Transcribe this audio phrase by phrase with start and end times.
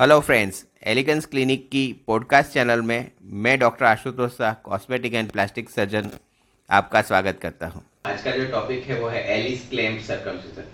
[0.00, 3.10] Hello friends elegance clinic की podcast channel में
[3.42, 6.08] मैं doctor Ashutosh Shah cosmetic and plastic surgeon
[6.70, 10.64] आपका स्वागत करता हूँ। आज का जो टॉपिक है वो है एलिस क्लेम सर्कमसिजन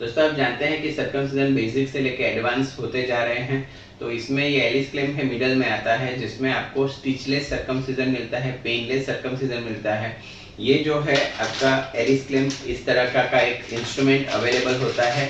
[0.00, 3.60] दोस्तों आप जानते हैं कि सर्कमसिजन बेसिक से लेकर एडवांस होते जा रहे हैं
[4.00, 8.38] तो इसमें ये एलिस क्लेम है मिडल में आता है जिसमें आपको स्टिचलेस सर्कमसिजन मिलता
[8.38, 10.16] है पेनलेस सर्कमसिजन मिलता है।
[10.60, 15.28] ये जो है आपका एलिस क्लेम इस तरह का, का एक इंस्ट्रूमेंट अवेलेबल होता है।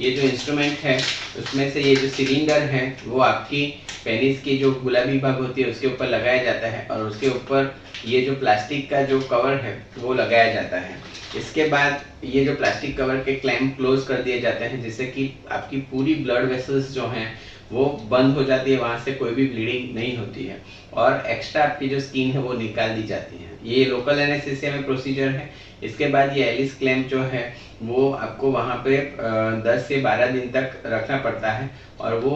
[0.00, 0.96] ये जो इंस्ट्रूमेंट है,
[1.36, 3.66] उसमें से ये जो सिलेंडर है, वो आपकी
[4.04, 7.74] पेनिस की जो गुलाबी भाग होती है, उसके ऊपर लगाया जाता है और उसके ऊपर
[8.04, 11.02] ये जो प्लास्टिक का जो कवर है, वो लगाया जाता है।
[11.36, 15.32] इसके बाद ये जो प्लास्टिक कवर के क्लैम्प क्लोज कर दिए जाते हैं, जिससे कि
[15.50, 17.38] आपकी पूरी ब्लड वेसल्स जो हैं,
[17.72, 20.62] वो बंद हो जाती है, वहाँ से कोई भी ब्लीडिंग नहीं होती है।
[20.94, 24.84] और एक्स्ट्रा आपकी जो स्किन है, वो निकाल दी जाती है। ये लोकल एनेस्थीसिया में
[24.84, 25.50] प्रोसीजर है।
[25.82, 28.96] इसके बाद ये एलिस क्लैम्प जो है, वो आपको वहाँ पे
[29.62, 31.70] दस से बारह दिन तक रखना पड़ता है।
[32.00, 32.34] और वो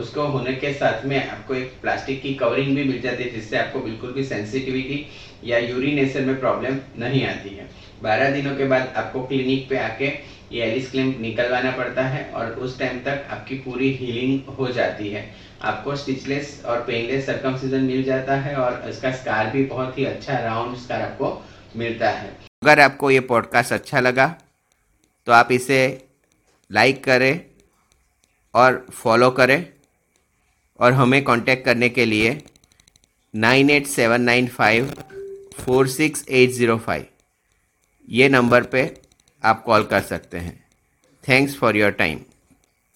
[0.00, 3.58] उसको होने के साथ में आपको एक प्लास्टिक की कवरिंग भी मिल जाती है, जिससे
[3.58, 5.06] आपको बिल्कुल भी सेंसिटिविटी
[5.44, 7.70] या यूरिनेशन में प्रॉब्लम नहीं आती है।
[8.02, 10.06] बारह दिनों के बाद आपको क्लिनिक पे आके
[10.52, 15.08] ये एलिस क्लिप निकलवाना पड़ता है और उस टाइम तक आपकी पूरी हीलिंग हो जाती
[15.08, 15.24] है।
[15.62, 20.38] आपको स्टिचलेस और पेनलेस सर्कमसीजन मिल जाता है और इसका स्कार भी बहुत ही अच्छा
[20.38, 21.30] राउंड स्कार आपको
[21.76, 22.30] मिलता है।
[22.62, 24.26] अगर आपको ये पॉडकास्ट अच्छा लगा
[25.26, 25.80] तो आप इसे
[26.70, 27.40] लाइक करें
[28.54, 29.64] और फॉलो करें
[30.80, 32.40] और हमें कांटेक्ट करने के लिए
[33.34, 34.92] nine eight seven nine five
[35.56, 37.06] four six eight zero five.
[38.08, 39.00] ये नंबर पे
[39.42, 40.64] आप कॉल कर सकते हैं।
[41.28, 42.20] Thanks for your time